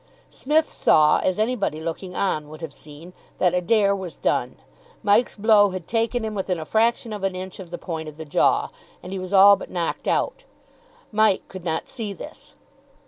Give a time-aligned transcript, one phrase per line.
[0.31, 4.55] Psmith saw, as anybody looking on would have seen, that Adair was done.
[5.03, 8.17] Mike's blow had taken him within a fraction of an inch of the point of
[8.17, 8.69] the jaw,
[9.03, 10.43] and he was all but knocked out.
[11.11, 12.55] Mike could not see this.